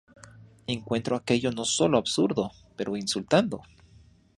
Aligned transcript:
Encuentro 0.65 1.15
aquello 1.15 1.51
no 1.51 1.63
sólo 1.63 1.99
absurdo, 1.99 2.49
pero 2.75 2.97
insultando.". 2.97 3.61